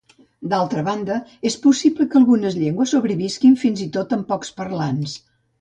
[0.53, 1.17] D'altra banda,
[1.49, 5.19] és possible que algunes llengües sobrevisquin fins i tot amb pocs parlants.